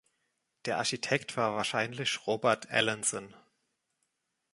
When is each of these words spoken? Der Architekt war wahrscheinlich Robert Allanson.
Der 0.65 0.77
Architekt 0.79 1.37
war 1.37 1.53
wahrscheinlich 1.55 2.25
Robert 2.25 2.71
Allanson. 2.71 3.35